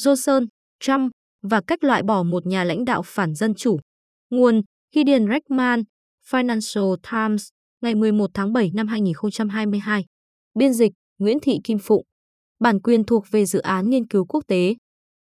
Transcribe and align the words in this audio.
Johnson, 0.00 0.46
Trump 0.80 1.12
và 1.42 1.60
cách 1.66 1.84
loại 1.84 2.02
bỏ 2.02 2.22
một 2.22 2.46
nhà 2.46 2.64
lãnh 2.64 2.84
đạo 2.84 3.02
phản 3.04 3.34
dân 3.34 3.54
chủ. 3.54 3.78
Nguồn 4.30 4.62
Gideon 4.94 5.28
Reckman, 5.28 5.82
Financial 6.30 6.96
Times, 7.10 7.48
ngày 7.80 7.94
11 7.94 8.30
tháng 8.34 8.52
7 8.52 8.70
năm 8.74 8.88
2022. 8.88 10.04
Biên 10.54 10.72
dịch 10.72 10.92
Nguyễn 11.18 11.38
Thị 11.42 11.58
Kim 11.64 11.78
Phụng. 11.78 12.04
Bản 12.60 12.80
quyền 12.80 13.04
thuộc 13.04 13.24
về 13.30 13.46
dự 13.46 13.58
án 13.58 13.90
nghiên 13.90 14.06
cứu 14.06 14.24
quốc 14.24 14.44
tế. 14.46 14.74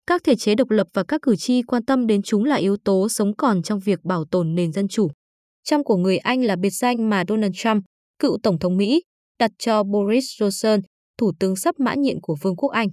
Các 0.08 0.24
thể 0.24 0.36
chế 0.36 0.56
độc 0.56 0.70
lập 0.70 0.88
và 0.94 1.04
các 1.04 1.22
cử 1.22 1.36
tri 1.36 1.62
quan 1.62 1.86
tâm 1.86 2.08
đến 2.08 2.22
chúng 2.22 2.44
là 2.44 2.56
yếu 2.56 2.78
tố 2.78 3.10
sống 3.10 3.36
còn 3.36 3.64
trong 3.64 3.80
việc 3.80 4.00
bảo 4.04 4.26
tồn 4.26 4.56
nền 4.56 4.72
dân 4.72 4.88
chủ. 4.88 5.08
Trump 5.64 5.86
của 5.86 5.96
người 5.96 6.18
Anh 6.18 6.44
là 6.44 6.56
biệt 6.56 6.70
danh 6.70 7.10
mà 7.10 7.24
Donald 7.28 7.54
Trump, 7.56 7.84
cựu 8.20 8.38
Tổng 8.44 8.60
thống 8.60 8.78
Mỹ, 8.78 9.02
đặt 9.40 9.52
cho 9.58 9.84
Boris 9.84 10.26
Johnson, 10.42 10.82
Thủ 11.18 11.32
tướng 11.40 11.56
sắp 11.56 11.80
mãn 11.80 12.02
nhiệm 12.02 12.22
của 12.22 12.36
Vương 12.42 12.56
quốc 12.56 12.70
Anh. 12.70 12.88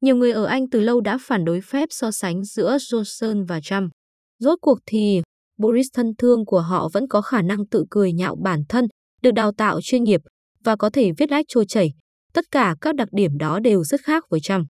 Nhiều 0.00 0.16
người 0.16 0.32
ở 0.32 0.44
Anh 0.44 0.70
từ 0.70 0.80
lâu 0.80 1.00
đã 1.00 1.18
phản 1.20 1.44
đối 1.44 1.60
phép 1.60 1.88
so 1.90 2.10
sánh 2.10 2.44
giữa 2.44 2.76
Johnson 2.76 3.46
và 3.46 3.60
Trump. 3.60 3.90
Rốt 4.38 4.58
cuộc 4.62 4.78
thì, 4.86 5.22
Boris 5.56 5.86
thân 5.94 6.06
thương 6.18 6.44
của 6.46 6.60
họ 6.60 6.88
vẫn 6.92 7.08
có 7.08 7.20
khả 7.20 7.42
năng 7.42 7.66
tự 7.66 7.84
cười 7.90 8.12
nhạo 8.12 8.36
bản 8.42 8.62
thân, 8.68 8.86
được 9.22 9.30
đào 9.30 9.52
tạo 9.52 9.80
chuyên 9.82 10.04
nghiệp 10.04 10.20
và 10.64 10.76
có 10.76 10.90
thể 10.90 11.12
viết 11.18 11.30
lách 11.30 11.44
trôi 11.48 11.66
chảy. 11.66 11.90
Tất 12.32 12.44
cả 12.50 12.76
các 12.80 12.94
đặc 12.94 13.08
điểm 13.12 13.38
đó 13.38 13.60
đều 13.60 13.84
rất 13.84 14.00
khác 14.00 14.24
với 14.30 14.40
Trump. 14.40 14.66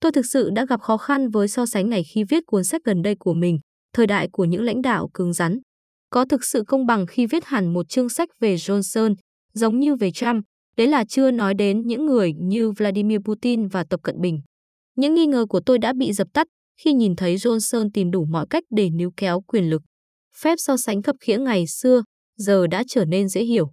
Tôi 0.00 0.12
thực 0.12 0.26
sự 0.26 0.50
đã 0.54 0.66
gặp 0.66 0.80
khó 0.80 0.96
khăn 0.96 1.30
với 1.30 1.48
so 1.48 1.66
sánh 1.66 1.90
này 1.90 2.02
khi 2.14 2.24
viết 2.24 2.42
cuốn 2.46 2.64
sách 2.64 2.82
gần 2.84 3.02
đây 3.02 3.14
của 3.18 3.34
mình, 3.34 3.58
Thời 3.92 4.06
đại 4.06 4.28
của 4.32 4.44
những 4.44 4.62
lãnh 4.62 4.82
đạo 4.82 5.08
cứng 5.14 5.32
rắn. 5.32 5.58
Có 6.10 6.24
thực 6.24 6.44
sự 6.44 6.64
công 6.66 6.86
bằng 6.86 7.06
khi 7.06 7.26
viết 7.26 7.44
hẳn 7.44 7.72
một 7.72 7.88
chương 7.88 8.08
sách 8.08 8.28
về 8.40 8.54
Johnson, 8.54 9.14
giống 9.52 9.80
như 9.80 9.96
về 9.96 10.10
Trump, 10.10 10.44
đấy 10.76 10.86
là 10.86 11.04
chưa 11.08 11.30
nói 11.30 11.54
đến 11.54 11.80
những 11.86 12.06
người 12.06 12.32
như 12.32 12.70
Vladimir 12.70 13.18
Putin 13.24 13.68
và 13.68 13.84
Tập 13.84 14.00
Cận 14.02 14.20
Bình. 14.20 14.40
Những 15.00 15.14
nghi 15.14 15.26
ngờ 15.26 15.46
của 15.48 15.60
tôi 15.60 15.78
đã 15.78 15.92
bị 15.92 16.12
dập 16.12 16.28
tắt 16.32 16.46
khi 16.80 16.92
nhìn 16.92 17.16
thấy 17.16 17.36
Johnson 17.36 17.90
tìm 17.94 18.10
đủ 18.10 18.24
mọi 18.24 18.46
cách 18.50 18.64
để 18.70 18.90
níu 18.90 19.10
kéo 19.16 19.40
quyền 19.40 19.70
lực. 19.70 19.82
Phép 20.36 20.54
so 20.58 20.76
sánh 20.76 21.02
khập 21.02 21.16
khiễng 21.20 21.44
ngày 21.44 21.66
xưa, 21.66 22.02
giờ 22.36 22.66
đã 22.66 22.82
trở 22.88 23.04
nên 23.04 23.28
dễ 23.28 23.44
hiểu. 23.44 23.70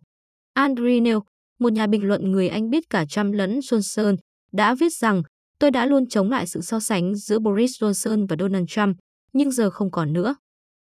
Andrew 0.55 1.03
Neil, 1.03 1.17
một 1.59 1.73
nhà 1.73 1.87
bình 1.87 2.03
luận 2.03 2.31
người 2.31 2.47
Anh 2.47 2.69
biết 2.69 2.83
cả 2.89 3.05
Trump 3.05 3.33
lẫn 3.33 3.59
Johnson, 3.59 4.15
đã 4.51 4.75
viết 4.75 4.93
rằng 4.93 5.21
tôi 5.59 5.71
đã 5.71 5.85
luôn 5.85 6.07
chống 6.07 6.29
lại 6.29 6.47
sự 6.47 6.61
so 6.61 6.79
sánh 6.79 7.15
giữa 7.15 7.39
Boris 7.39 7.83
Johnson 7.83 8.27
và 8.29 8.35
Donald 8.39 8.65
Trump, 8.67 8.97
nhưng 9.33 9.51
giờ 9.51 9.69
không 9.69 9.91
còn 9.91 10.13
nữa. 10.13 10.35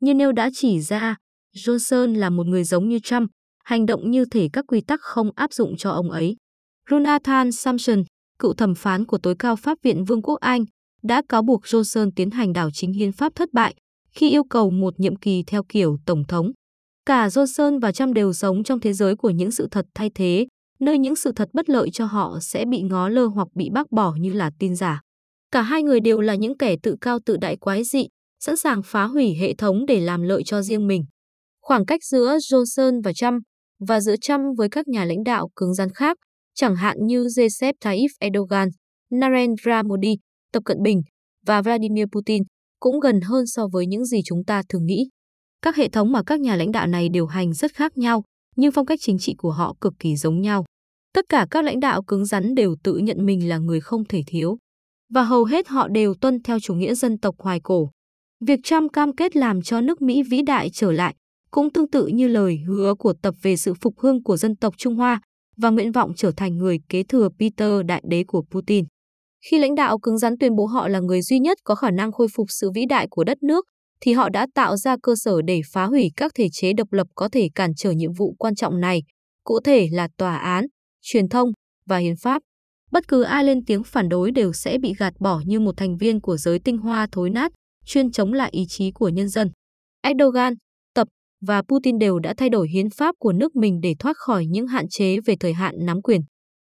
Như 0.01 0.15
Neil 0.15 0.33
đã 0.33 0.51
chỉ 0.55 0.81
ra, 0.81 1.17
Johnson 1.55 2.19
là 2.19 2.31
một 2.31 2.47
người 2.47 2.65
giống 2.65 2.89
như 2.89 2.99
Trump, 2.99 3.31
hành 3.65 3.87
động 3.87 4.11
như 4.11 4.25
thể 4.25 4.49
các 4.53 4.65
quy 4.69 4.81
tắc 4.81 5.01
không 5.01 5.31
áp 5.37 5.53
dụng 5.53 5.77
cho 5.77 5.91
ông 5.91 6.11
ấy. 6.11 6.37
Jonathan 6.89 7.51
Sampson, 7.51 8.03
cựu 8.39 8.55
thẩm 8.55 8.75
phán 8.75 9.05
của 9.05 9.19
tối 9.19 9.35
cao 9.39 9.57
Pháp 9.57 9.79
viện 9.83 10.05
Vương 10.05 10.23
quốc 10.23 10.41
Anh, 10.41 10.65
đã 11.03 11.23
cáo 11.29 11.43
buộc 11.43 11.63
Johnson 11.63 12.11
tiến 12.17 12.31
hành 12.31 12.53
đảo 12.53 12.71
chính 12.71 12.93
hiến 12.93 13.13
pháp 13.13 13.35
thất 13.35 13.53
bại 13.53 13.75
khi 14.11 14.31
yêu 14.31 14.45
cầu 14.45 14.71
một 14.71 15.01
nhiệm 15.01 15.17
kỳ 15.17 15.43
theo 15.47 15.63
kiểu 15.69 15.97
tổng 16.07 16.25
thống. 16.29 16.51
Cả 17.07 17.29
Johnson 17.29 17.81
và 17.81 17.93
Trump 17.93 18.15
đều 18.15 18.33
sống 18.33 18.65
trong 18.65 18.81
thế 18.81 18.93
giới 18.93 19.17
của 19.17 19.31
những 19.31 19.51
sự 19.51 19.69
thật 19.71 19.87
thay 19.95 20.11
thế, 20.15 20.47
nơi 20.81 20.99
những 20.99 21.17
sự 21.17 21.33
thật 21.37 21.49
bất 21.53 21.71
lợi 21.71 21.91
cho 21.91 22.07
họ 22.07 22.39
sẽ 22.41 22.65
bị 22.65 22.83
ngó 22.83 23.09
lơ 23.09 23.27
hoặc 23.27 23.49
bị 23.55 23.71
bác 23.73 23.93
bỏ 23.93 24.15
như 24.21 24.33
là 24.33 24.51
tin 24.59 24.77
giả. 24.77 25.01
Cả 25.51 25.63
hai 25.63 25.83
người 25.83 26.01
đều 26.01 26.21
là 26.21 26.35
những 26.35 26.59
kẻ 26.59 26.77
tự 26.83 26.97
cao 27.01 27.19
tự 27.27 27.37
đại 27.37 27.57
quái 27.57 27.85
dị, 27.85 28.07
sẵn 28.41 28.57
sàng 28.57 28.83
phá 28.83 29.05
hủy 29.05 29.35
hệ 29.35 29.55
thống 29.55 29.87
để 29.87 30.01
làm 30.01 30.23
lợi 30.23 30.43
cho 30.45 30.63
riêng 30.63 30.87
mình. 30.87 31.05
Khoảng 31.63 31.87
cách 31.87 32.05
giữa 32.05 32.37
Johnson 32.37 33.03
và 33.05 33.13
Trump 33.13 33.43
và 33.89 34.01
giữa 34.01 34.17
Trump 34.17 34.43
với 34.59 34.69
các 34.69 34.89
nhà 34.89 35.05
lãnh 35.05 35.25
đạo 35.25 35.49
cứng 35.57 35.75
rắn 35.75 35.89
khác, 35.95 36.17
chẳng 36.57 36.77
hạn 36.77 36.97
như 37.01 37.29
Recep 37.29 37.75
Tayyip 37.81 38.11
Erdogan, 38.21 38.69
Narendra 39.13 39.83
Modi, 39.83 40.17
Tập 40.53 40.63
Cận 40.65 40.83
Bình 40.83 41.03
và 41.47 41.63
Vladimir 41.63 42.05
Putin, 42.13 42.43
cũng 42.81 43.01
gần 43.01 43.21
hơn 43.21 43.47
so 43.47 43.67
với 43.73 43.87
những 43.87 44.05
gì 44.05 44.21
chúng 44.25 44.45
ta 44.45 44.63
thường 44.69 44.87
nghĩ. 44.87 45.09
Các 45.63 45.77
hệ 45.77 45.89
thống 45.89 46.13
mà 46.13 46.23
các 46.23 46.41
nhà 46.41 46.57
lãnh 46.57 46.73
đạo 46.73 46.87
này 46.87 47.09
điều 47.09 47.27
hành 47.27 47.53
rất 47.53 47.75
khác 47.75 47.99
nhau, 47.99 48.23
nhưng 48.57 48.73
phong 48.73 48.87
cách 48.87 48.99
chính 49.03 49.19
trị 49.19 49.35
của 49.39 49.51
họ 49.51 49.75
cực 49.81 49.95
kỳ 49.99 50.17
giống 50.17 50.41
nhau. 50.41 50.65
Tất 51.15 51.25
cả 51.29 51.47
các 51.51 51.65
lãnh 51.65 51.81
đạo 51.81 52.03
cứng 52.03 52.25
rắn 52.25 52.55
đều 52.55 52.77
tự 52.83 52.99
nhận 52.99 53.27
mình 53.27 53.49
là 53.49 53.59
người 53.59 53.81
không 53.81 54.05
thể 54.05 54.23
thiếu. 54.27 54.59
Và 55.15 55.23
hầu 55.23 55.45
hết 55.45 55.69
họ 55.69 55.89
đều 55.89 56.15
tuân 56.15 56.43
theo 56.43 56.61
chủ 56.61 56.75
nghĩa 56.75 56.95
dân 56.95 57.19
tộc 57.19 57.35
hoài 57.39 57.61
cổ. 57.61 57.91
Việc 58.41 58.61
Trump 58.65 58.93
cam 58.93 59.17
kết 59.17 59.37
làm 59.37 59.63
cho 59.63 59.81
nước 59.81 60.03
Mỹ 60.03 60.23
vĩ 60.23 60.43
đại 60.43 60.71
trở 60.73 60.93
lại 60.93 61.15
cũng 61.51 61.73
tương 61.73 61.91
tự 61.91 62.07
như 62.07 62.29
lời 62.29 62.59
hứa 62.67 62.95
của 62.95 63.15
tập 63.23 63.35
về 63.43 63.57
sự 63.57 63.75
phục 63.81 63.99
hưng 63.99 64.23
của 64.23 64.37
dân 64.37 64.57
tộc 64.57 64.75
Trung 64.79 64.97
Hoa 64.97 65.21
và 65.57 65.71
nguyện 65.71 65.93
vọng 65.93 66.13
trở 66.17 66.31
thành 66.37 66.57
người 66.57 66.79
kế 66.89 67.03
thừa 67.03 67.29
Peter 67.39 67.71
đại 67.87 68.03
đế 68.09 68.25
của 68.25 68.43
Putin. 68.51 68.85
Khi 69.51 69.59
lãnh 69.59 69.75
đạo 69.75 69.99
cứng 69.99 70.19
rắn 70.19 70.39
tuyên 70.39 70.57
bố 70.57 70.67
họ 70.67 70.89
là 70.89 71.01
người 71.01 71.23
duy 71.23 71.39
nhất 71.39 71.59
có 71.65 71.75
khả 71.75 71.91
năng 71.91 72.13
khôi 72.13 72.29
phục 72.35 72.47
sự 72.49 72.71
vĩ 72.75 72.87
đại 72.89 73.07
của 73.11 73.25
đất 73.25 73.43
nước, 73.43 73.65
thì 74.01 74.13
họ 74.13 74.29
đã 74.29 74.47
tạo 74.55 74.77
ra 74.77 74.97
cơ 75.03 75.15
sở 75.17 75.43
để 75.43 75.61
phá 75.73 75.85
hủy 75.85 76.11
các 76.17 76.33
thể 76.35 76.49
chế 76.53 76.73
độc 76.73 76.93
lập 76.93 77.07
có 77.15 77.29
thể 77.29 77.49
cản 77.55 77.75
trở 77.77 77.91
nhiệm 77.91 78.13
vụ 78.13 78.35
quan 78.39 78.55
trọng 78.55 78.81
này, 78.81 79.03
cụ 79.45 79.61
thể 79.65 79.89
là 79.93 80.09
tòa 80.17 80.37
án, 80.37 80.67
truyền 81.03 81.29
thông 81.29 81.53
và 81.87 81.99
hiến 81.99 82.15
pháp. 82.17 82.43
Bất 82.93 83.09
cứ 83.09 83.23
ai 83.23 83.45
lên 83.45 83.65
tiếng 83.65 83.85
phản 83.85 84.09
đối 84.09 84.31
đều 84.31 84.53
sẽ 84.53 84.79
bị 84.79 84.95
gạt 84.99 85.15
bỏ 85.21 85.41
như 85.47 85.61
một 85.61 85.77
thành 85.77 85.97
viên 85.97 86.21
của 86.21 86.37
giới 86.37 86.59
tinh 86.59 86.79
hoa 86.79 87.07
thối 87.13 87.31
nát, 87.31 87.53
chuyên 87.85 88.11
chống 88.11 88.33
lại 88.33 88.51
ý 88.53 88.65
chí 88.69 88.91
của 88.91 89.09
nhân 89.09 89.29
dân. 89.29 89.51
Erdogan, 90.03 90.55
và 91.47 91.63
Putin 91.63 91.99
đều 91.99 92.19
đã 92.19 92.35
thay 92.37 92.49
đổi 92.49 92.69
hiến 92.69 92.91
pháp 92.91 93.15
của 93.19 93.33
nước 93.33 93.57
mình 93.57 93.81
để 93.83 93.95
thoát 93.99 94.17
khỏi 94.17 94.47
những 94.47 94.67
hạn 94.67 94.89
chế 94.89 95.21
về 95.21 95.37
thời 95.41 95.53
hạn 95.53 95.75
nắm 95.79 96.03
quyền. 96.03 96.21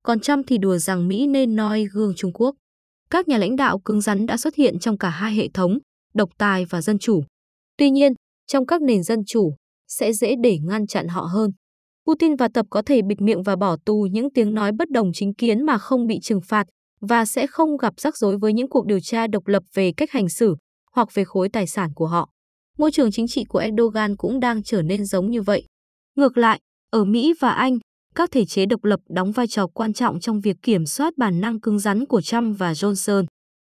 Còn 0.04 0.20
Trump 0.20 0.46
thì 0.48 0.58
đùa 0.58 0.78
rằng 0.78 1.08
Mỹ 1.08 1.28
nên 1.28 1.56
noi 1.56 1.86
gương 1.94 2.14
Trung 2.16 2.34
Quốc. 2.34 2.56
Các 3.10 3.28
nhà 3.28 3.38
lãnh 3.38 3.56
đạo 3.56 3.80
cứng 3.86 4.02
rắn 4.02 4.26
đã 4.26 4.38
xuất 4.38 4.56
hiện 4.56 4.80
trong 4.80 4.98
cả 4.98 5.10
hai 5.10 5.34
hệ 5.34 5.48
thống, 5.54 5.78
độc 6.14 6.30
tài 6.38 6.66
và 6.66 6.82
dân 6.82 7.00
chủ. 7.00 7.24
Tuy 7.78 7.90
nhiên, 7.90 8.14
trong 8.48 8.66
các 8.66 8.82
nền 8.82 9.04
dân 9.04 9.20
chủ, 9.28 9.56
sẽ 9.88 10.14
dễ 10.14 10.36
để 10.44 10.58
ngăn 10.64 10.88
chặn 10.88 11.08
họ 11.08 11.22
hơn. 11.22 11.52
Putin 12.08 12.36
và 12.36 12.48
Tập 12.54 12.66
có 12.70 12.82
thể 12.86 13.02
bịt 13.02 13.22
miệng 13.22 13.44
và 13.44 13.56
bỏ 13.56 13.78
tù 13.86 14.08
những 14.12 14.34
tiếng 14.34 14.54
nói 14.54 14.72
bất 14.78 14.90
đồng 14.90 15.12
chính 15.14 15.34
kiến 15.34 15.66
mà 15.66 15.78
không 15.78 16.08
bị 16.08 16.20
trừng 16.20 16.42
phạt 16.48 16.68
và 17.02 17.26
sẽ 17.26 17.48
không 17.48 17.78
gặp 17.78 17.94
rắc 17.98 18.18
rối 18.18 18.38
với 18.38 18.54
những 18.54 18.70
cuộc 18.70 18.86
điều 18.86 19.00
tra 19.00 19.28
độc 19.28 19.48
lập 19.48 19.64
về 19.74 19.92
cách 19.98 20.12
hành 20.12 20.30
xử 20.30 20.56
hoặc 20.96 21.14
về 21.14 21.24
khối 21.24 21.50
tài 21.50 21.68
sản 21.68 21.90
của 21.96 22.08
họ. 22.08 22.30
Môi 22.82 22.92
trường 22.92 23.12
chính 23.12 23.28
trị 23.28 23.44
của 23.44 23.60
Erdogan 23.60 24.16
cũng 24.16 24.40
đang 24.40 24.64
trở 24.64 24.82
nên 24.82 25.06
giống 25.06 25.32
như 25.32 25.42
vậy. 25.42 25.66
Ngược 26.16 26.38
lại, 26.38 26.60
ở 26.90 27.04
Mỹ 27.04 27.34
và 27.40 27.52
Anh, 27.52 27.80
các 28.16 28.32
thể 28.32 28.46
chế 28.46 28.66
độc 28.66 28.84
lập 28.84 29.00
đóng 29.10 29.32
vai 29.32 29.48
trò 29.48 29.68
quan 29.68 29.94
trọng 29.94 30.20
trong 30.20 30.42
việc 30.42 30.58
kiểm 30.62 30.86
soát 30.86 31.14
bản 31.18 31.42
năng 31.42 31.60
cứng 31.60 31.80
rắn 31.80 32.06
của 32.06 32.22
Trump 32.22 32.60
và 32.60 32.74
Johnson. 32.74 33.26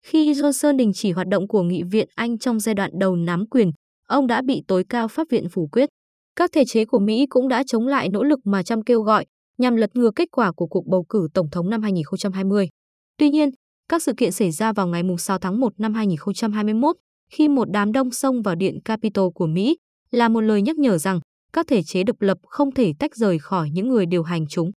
Khi 0.06 0.34
Johnson 0.34 0.78
đình 0.78 0.92
chỉ 0.94 1.12
hoạt 1.12 1.28
động 1.28 1.48
của 1.48 1.64
Nghị 1.64 1.84
viện 1.84 2.08
Anh 2.16 2.38
trong 2.38 2.60
giai 2.60 2.76
đoạn 2.76 2.92
đầu 3.00 3.16
nắm 3.16 3.46
quyền, 3.50 3.72
ông 4.08 4.28
đã 4.28 4.42
bị 4.42 4.64
tối 4.68 4.84
cao 4.90 5.08
pháp 5.08 5.28
viện 5.30 5.50
phủ 5.50 5.68
quyết. 5.72 5.90
Các 6.36 6.52
thể 6.54 6.64
chế 6.66 6.86
của 6.86 7.00
Mỹ 7.00 7.26
cũng 7.30 7.48
đã 7.48 7.64
chống 7.68 7.88
lại 7.88 8.10
nỗ 8.10 8.24
lực 8.24 8.40
mà 8.44 8.64
Trump 8.64 8.86
kêu 8.86 9.02
gọi 9.02 9.26
nhằm 9.58 9.76
lật 9.76 9.90
ngược 9.96 10.12
kết 10.16 10.28
quả 10.32 10.52
của 10.52 10.68
cuộc 10.68 10.88
bầu 10.88 11.06
cử 11.10 11.28
tổng 11.34 11.50
thống 11.52 11.70
năm 11.70 11.82
2020. 11.82 12.70
Tuy 13.18 13.30
nhiên, 13.30 13.50
các 13.90 14.04
sự 14.04 14.14
kiện 14.18 14.32
xảy 14.32 14.52
ra 14.52 14.74
vào 14.74 14.88
ngày 14.88 15.04
6 15.18 15.38
tháng 15.38 15.60
1 15.60 15.74
năm 15.78 15.94
2021 15.94 16.96
khi 17.32 17.48
một 17.48 17.72
đám 17.72 17.92
đông 17.92 18.12
xông 18.12 18.42
vào 18.42 18.56
điện 18.56 18.80
Capitol 18.86 19.30
của 19.36 19.48
Mỹ 19.48 19.78
là 20.12 20.30
một 20.30 20.42
lời 20.42 20.62
nhắc 20.62 20.78
nhở 20.78 20.98
rằng 20.98 21.20
các 21.54 21.68
thể 21.68 21.84
chế 21.84 22.04
độc 22.04 22.22
lập 22.22 22.38
không 22.44 22.72
thể 22.72 22.94
tách 23.00 23.16
rời 23.16 23.40
khỏi 23.40 23.70
những 23.70 23.90
người 23.90 24.06
điều 24.06 24.24
hành 24.24 24.46
chúng. 24.50 24.72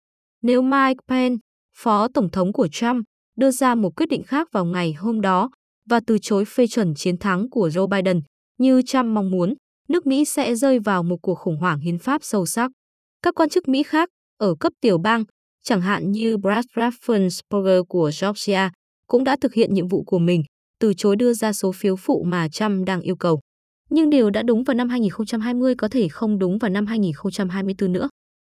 Nếu 0.42 0.62
Mike 0.62 1.00
Pence, 1.08 1.36
phó 1.76 2.08
tổng 2.08 2.30
thống 2.30 2.52
của 2.52 2.68
Trump, 2.72 3.04
đưa 3.36 3.50
ra 3.50 3.74
một 3.74 3.96
quyết 3.96 4.06
định 4.08 4.22
khác 4.22 4.48
vào 4.52 4.64
ngày 4.64 4.92
hôm 4.92 5.20
đó 5.20 5.50
và 5.88 6.00
từ 6.06 6.18
chối 6.22 6.44
phê 6.44 6.66
chuẩn 6.66 6.94
chiến 6.94 7.16
thắng 7.18 7.50
của 7.50 7.68
Joe 7.68 7.86
Biden, 7.86 8.20
như 8.58 8.82
Trump 8.82 9.06
mong 9.06 9.30
muốn, 9.30 9.54
nước 9.88 10.06
Mỹ 10.06 10.24
sẽ 10.24 10.54
rơi 10.54 10.78
vào 10.78 11.02
một 11.02 11.16
cuộc 11.22 11.34
khủng 11.34 11.56
hoảng 11.56 11.80
hiến 11.80 11.98
pháp 11.98 12.24
sâu 12.24 12.46
sắc. 12.46 12.70
Các 13.22 13.34
quan 13.34 13.48
chức 13.48 13.68
Mỹ 13.68 13.82
khác 13.82 14.08
ở 14.38 14.54
cấp 14.60 14.72
tiểu 14.80 14.98
bang, 14.98 15.24
chẳng 15.62 15.80
hạn 15.80 16.12
như 16.12 16.36
Brad 16.36 16.64
Raffensperger 16.74 17.84
của 17.84 18.10
Georgia, 18.22 18.70
cũng 19.06 19.24
đã 19.24 19.36
thực 19.40 19.54
hiện 19.54 19.74
nhiệm 19.74 19.88
vụ 19.88 20.02
của 20.06 20.18
mình, 20.18 20.42
từ 20.80 20.94
chối 20.96 21.16
đưa 21.16 21.32
ra 21.32 21.52
số 21.52 21.72
phiếu 21.72 21.96
phụ 21.96 22.22
mà 22.26 22.48
Trump 22.48 22.86
đang 22.86 23.00
yêu 23.00 23.16
cầu. 23.16 23.40
Nhưng 23.90 24.10
điều 24.10 24.30
đã 24.30 24.42
đúng 24.42 24.64
vào 24.64 24.74
năm 24.74 24.88
2020 24.88 25.74
có 25.74 25.88
thể 25.88 26.08
không 26.08 26.38
đúng 26.38 26.58
vào 26.58 26.70
năm 26.70 26.86
2024 26.86 27.92
nữa. 27.92 28.08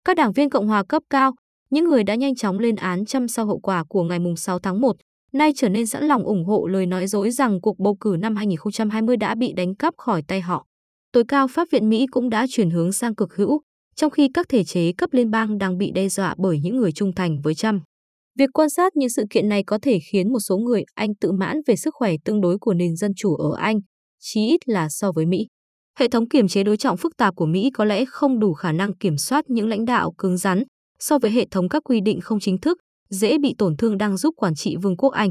Các 0.04 0.16
đảng 0.16 0.32
viên 0.32 0.50
Cộng 0.50 0.66
hòa 0.66 0.84
cấp 0.88 1.02
cao, 1.10 1.32
những 1.70 1.84
người 1.84 2.04
đã 2.04 2.14
nhanh 2.14 2.34
chóng 2.34 2.58
lên 2.58 2.76
án 2.76 3.04
Trump 3.04 3.30
sau 3.30 3.46
hậu 3.46 3.58
quả 3.58 3.84
của 3.88 4.02
ngày 4.02 4.18
6 4.36 4.58
tháng 4.58 4.80
1, 4.80 4.96
nay 5.32 5.52
trở 5.56 5.68
nên 5.68 5.86
sẵn 5.86 6.04
lòng 6.04 6.24
ủng 6.24 6.44
hộ 6.44 6.66
lời 6.66 6.86
nói 6.86 7.06
dối 7.06 7.30
rằng 7.30 7.60
cuộc 7.60 7.78
bầu 7.78 7.96
cử 8.00 8.16
năm 8.20 8.36
2020 8.36 9.16
đã 9.16 9.34
bị 9.34 9.52
đánh 9.52 9.74
cắp 9.74 9.94
khỏi 9.96 10.22
tay 10.28 10.40
họ. 10.40 10.66
Tối 11.12 11.24
cao 11.28 11.48
Pháp 11.48 11.68
viện 11.70 11.88
Mỹ 11.88 12.06
cũng 12.10 12.30
đã 12.30 12.46
chuyển 12.50 12.70
hướng 12.70 12.92
sang 12.92 13.14
cực 13.14 13.34
hữu, 13.34 13.60
trong 13.96 14.10
khi 14.10 14.28
các 14.34 14.48
thể 14.48 14.64
chế 14.64 14.92
cấp 14.92 15.10
liên 15.12 15.30
bang 15.30 15.58
đang 15.58 15.78
bị 15.78 15.90
đe 15.94 16.08
dọa 16.08 16.34
bởi 16.38 16.58
những 16.58 16.76
người 16.76 16.92
trung 16.92 17.12
thành 17.12 17.40
với 17.42 17.54
Trump. 17.54 17.82
Việc 18.38 18.50
quan 18.52 18.70
sát 18.70 18.96
những 18.96 19.08
sự 19.08 19.24
kiện 19.30 19.48
này 19.48 19.62
có 19.66 19.78
thể 19.82 19.98
khiến 20.10 20.32
một 20.32 20.40
số 20.40 20.58
người 20.58 20.84
Anh 20.94 21.14
tự 21.14 21.32
mãn 21.32 21.60
về 21.66 21.76
sức 21.76 21.94
khỏe 21.94 22.12
tương 22.24 22.40
đối 22.40 22.58
của 22.58 22.74
nền 22.74 22.96
dân 22.96 23.12
chủ 23.16 23.34
ở 23.34 23.56
Anh, 23.58 23.80
chí 24.20 24.46
ít 24.46 24.68
là 24.68 24.88
so 24.88 25.12
với 25.12 25.26
Mỹ. 25.26 25.46
Hệ 25.98 26.08
thống 26.08 26.28
kiểm 26.28 26.48
chế 26.48 26.62
đối 26.62 26.76
trọng 26.76 26.96
phức 26.96 27.16
tạp 27.16 27.36
của 27.36 27.46
Mỹ 27.46 27.70
có 27.74 27.84
lẽ 27.84 28.04
không 28.04 28.38
đủ 28.38 28.52
khả 28.52 28.72
năng 28.72 28.96
kiểm 28.96 29.16
soát 29.16 29.44
những 29.50 29.68
lãnh 29.68 29.84
đạo 29.84 30.12
cứng 30.18 30.36
rắn 30.36 30.62
so 30.98 31.18
với 31.18 31.30
hệ 31.30 31.46
thống 31.50 31.68
các 31.68 31.82
quy 31.84 32.00
định 32.00 32.20
không 32.20 32.40
chính 32.40 32.58
thức, 32.58 32.78
dễ 33.10 33.38
bị 33.38 33.54
tổn 33.58 33.76
thương 33.76 33.98
đang 33.98 34.16
giúp 34.16 34.34
quản 34.36 34.54
trị 34.54 34.76
Vương 34.76 34.96
quốc 34.96 35.12
Anh. 35.12 35.30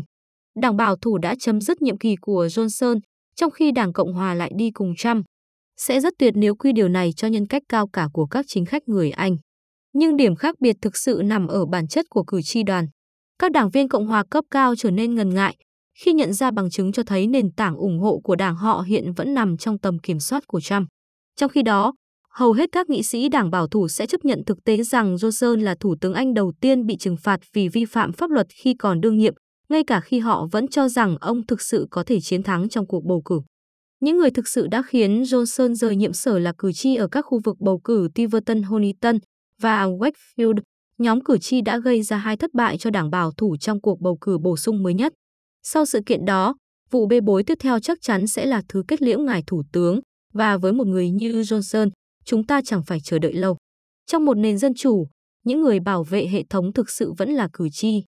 Đảng 0.55 0.77
bảo 0.77 0.95
thủ 0.95 1.17
đã 1.17 1.35
chấm 1.39 1.61
dứt 1.61 1.81
nhiệm 1.81 1.97
kỳ 1.97 2.15
của 2.21 2.45
Johnson, 2.45 2.99
trong 3.35 3.51
khi 3.51 3.71
Đảng 3.71 3.93
Cộng 3.93 4.13
hòa 4.13 4.33
lại 4.33 4.51
đi 4.57 4.71
cùng 4.71 4.93
Trump. 4.97 5.25
Sẽ 5.77 5.99
rất 5.99 6.13
tuyệt 6.19 6.33
nếu 6.37 6.55
quy 6.55 6.71
điều 6.73 6.89
này 6.89 7.11
cho 7.15 7.27
nhân 7.27 7.47
cách 7.47 7.63
cao 7.69 7.87
cả 7.87 8.07
của 8.13 8.25
các 8.25 8.45
chính 8.47 8.65
khách 8.65 8.89
người 8.89 9.11
Anh. 9.11 9.37
Nhưng 9.93 10.17
điểm 10.17 10.35
khác 10.35 10.55
biệt 10.59 10.75
thực 10.81 10.97
sự 10.97 11.21
nằm 11.25 11.47
ở 11.47 11.65
bản 11.65 11.87
chất 11.87 12.05
của 12.09 12.23
cử 12.23 12.41
tri 12.41 12.63
đoàn. 12.63 12.87
Các 13.39 13.51
đảng 13.51 13.69
viên 13.69 13.89
Cộng 13.89 14.07
hòa 14.07 14.23
cấp 14.29 14.45
cao 14.51 14.75
trở 14.75 14.91
nên 14.91 15.15
ngần 15.15 15.33
ngại 15.33 15.55
khi 15.99 16.13
nhận 16.13 16.33
ra 16.33 16.51
bằng 16.51 16.69
chứng 16.69 16.91
cho 16.91 17.03
thấy 17.03 17.27
nền 17.27 17.51
tảng 17.51 17.75
ủng 17.75 17.99
hộ 17.99 18.19
của 18.23 18.35
đảng 18.35 18.55
họ 18.55 18.81
hiện 18.87 19.13
vẫn 19.13 19.33
nằm 19.33 19.57
trong 19.57 19.77
tầm 19.79 19.99
kiểm 19.99 20.19
soát 20.19 20.47
của 20.47 20.61
Trump. 20.61 20.87
Trong 21.35 21.49
khi 21.49 21.61
đó, 21.61 21.93
hầu 22.29 22.53
hết 22.53 22.69
các 22.71 22.89
nghị 22.89 23.03
sĩ 23.03 23.29
đảng 23.29 23.51
bảo 23.51 23.67
thủ 23.67 23.87
sẽ 23.87 24.05
chấp 24.05 24.25
nhận 24.25 24.43
thực 24.45 24.63
tế 24.63 24.83
rằng 24.83 25.15
Johnson 25.15 25.61
là 25.63 25.75
thủ 25.79 25.95
tướng 26.01 26.13
Anh 26.13 26.33
đầu 26.33 26.53
tiên 26.61 26.85
bị 26.85 26.97
trừng 26.97 27.17
phạt 27.17 27.39
vì 27.53 27.67
vi 27.67 27.85
phạm 27.85 28.11
pháp 28.13 28.29
luật 28.29 28.47
khi 28.49 28.73
còn 28.73 29.01
đương 29.01 29.17
nhiệm, 29.17 29.33
ngay 29.69 29.83
cả 29.83 29.99
khi 29.99 30.19
họ 30.19 30.47
vẫn 30.51 30.67
cho 30.67 30.89
rằng 30.89 31.17
ông 31.21 31.45
thực 31.47 31.61
sự 31.61 31.87
có 31.91 32.03
thể 32.03 32.19
chiến 32.21 32.43
thắng 32.43 32.69
trong 32.69 32.87
cuộc 32.87 33.03
bầu 33.03 33.21
cử. 33.25 33.41
Những 33.99 34.17
người 34.17 34.31
thực 34.31 34.47
sự 34.47 34.67
đã 34.67 34.81
khiến 34.81 35.21
Johnson 35.21 35.73
rời 35.73 35.95
nhiệm 35.95 36.13
sở 36.13 36.39
là 36.39 36.53
cử 36.57 36.71
tri 36.71 36.95
ở 36.95 37.07
các 37.07 37.21
khu 37.21 37.39
vực 37.43 37.59
bầu 37.59 37.79
cử 37.83 38.07
Tiverton 38.15 38.63
Honiton 38.63 39.17
và 39.61 39.87
Wakefield. 39.87 40.59
Nhóm 40.97 41.23
cử 41.23 41.37
tri 41.37 41.61
đã 41.61 41.77
gây 41.77 42.03
ra 42.03 42.17
hai 42.17 42.37
thất 42.37 42.53
bại 42.53 42.77
cho 42.77 42.89
đảng 42.89 43.09
bảo 43.09 43.31
thủ 43.31 43.57
trong 43.57 43.81
cuộc 43.81 44.01
bầu 44.01 44.17
cử 44.21 44.37
bổ 44.37 44.57
sung 44.57 44.83
mới 44.83 44.93
nhất. 44.93 45.13
Sau 45.63 45.85
sự 45.85 45.99
kiện 46.05 46.25
đó, 46.25 46.55
vụ 46.91 47.07
bê 47.07 47.21
bối 47.21 47.43
tiếp 47.43 47.57
theo 47.59 47.79
chắc 47.79 47.97
chắn 48.01 48.27
sẽ 48.27 48.45
là 48.45 48.61
thứ 48.69 48.83
kết 48.87 49.01
liễu 49.01 49.19
ngài 49.19 49.43
thủ 49.47 49.63
tướng, 49.71 49.99
và 50.33 50.57
với 50.57 50.73
một 50.73 50.87
người 50.87 51.09
như 51.09 51.41
Johnson, 51.41 51.89
chúng 52.25 52.43
ta 52.43 52.61
chẳng 52.65 52.83
phải 52.83 52.99
chờ 53.03 53.19
đợi 53.19 53.33
lâu. 53.33 53.57
Trong 54.05 54.25
một 54.25 54.37
nền 54.37 54.57
dân 54.57 54.73
chủ, 54.73 55.07
những 55.43 55.61
người 55.61 55.79
bảo 55.79 56.03
vệ 56.03 56.27
hệ 56.27 56.43
thống 56.49 56.73
thực 56.73 56.89
sự 56.89 57.13
vẫn 57.17 57.29
là 57.29 57.49
cử 57.53 57.69
tri. 57.71 58.03